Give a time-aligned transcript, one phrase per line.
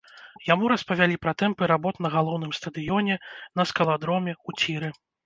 [0.53, 3.19] Яму распавялі пра тэмпы работ на галоўным стадыёне,
[3.61, 4.89] на скаладроме, у ціры.